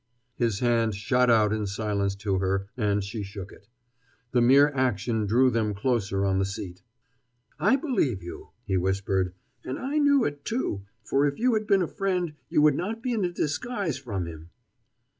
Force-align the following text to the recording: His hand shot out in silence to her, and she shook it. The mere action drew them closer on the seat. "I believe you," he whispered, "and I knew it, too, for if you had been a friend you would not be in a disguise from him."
His 0.33 0.61
hand 0.61 0.95
shot 0.95 1.29
out 1.29 1.53
in 1.53 1.67
silence 1.67 2.15
to 2.25 2.39
her, 2.39 2.65
and 2.75 3.03
she 3.03 3.21
shook 3.21 3.51
it. 3.51 3.67
The 4.31 4.41
mere 4.41 4.69
action 4.73 5.27
drew 5.27 5.51
them 5.51 5.75
closer 5.75 6.25
on 6.25 6.39
the 6.39 6.43
seat. 6.45 6.81
"I 7.59 7.75
believe 7.75 8.23
you," 8.23 8.49
he 8.65 8.77
whispered, 8.77 9.35
"and 9.63 9.77
I 9.77 9.99
knew 9.99 10.25
it, 10.25 10.43
too, 10.43 10.81
for 11.03 11.27
if 11.27 11.37
you 11.37 11.53
had 11.53 11.67
been 11.67 11.83
a 11.83 11.87
friend 11.87 12.33
you 12.49 12.63
would 12.63 12.73
not 12.73 13.03
be 13.03 13.13
in 13.13 13.23
a 13.23 13.31
disguise 13.31 13.99
from 13.99 14.25
him." 14.25 14.49